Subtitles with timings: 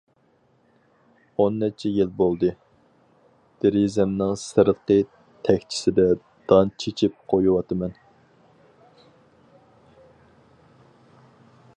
[1.43, 2.49] ئون نەچچە يىل بولدى،
[3.65, 4.97] دېرىزەمنىڭ سىرتقى
[5.49, 6.07] تەكچىسىگە
[6.53, 7.95] دان چېچىپ قويۇۋاتىمەن.